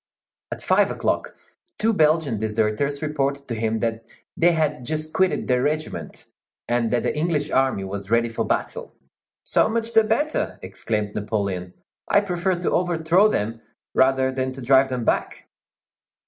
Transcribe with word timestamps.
At 0.51 0.63
five 0.63 0.89
o'clock, 0.89 1.35
two 1.77 1.93
Belgian 1.93 2.39
deserters 2.39 3.03
reported 3.03 3.47
to 3.47 3.53
him 3.53 3.81
that 3.81 4.03
they 4.35 4.51
had 4.53 4.83
just 4.83 5.13
quitted 5.13 5.47
their 5.47 5.61
regiment, 5.61 6.25
and 6.67 6.89
that 6.89 7.03
the 7.03 7.15
English 7.15 7.51
army 7.51 7.83
was 7.83 8.09
ready 8.09 8.27
for 8.27 8.43
battle. 8.43 8.95
"So 9.43 9.69
much 9.69 9.93
the 9.93 10.03
better!" 10.03 10.57
exclaimed 10.63 11.13
Napoleon. 11.13 11.75
"I 12.07 12.21
prefer 12.21 12.55
to 12.63 12.71
overthrow 12.71 13.27
them 13.27 13.61
rather 13.93 14.31
than 14.31 14.51
to 14.53 14.61
drive 14.63 14.89
them 14.89 15.05
back." 15.05 15.47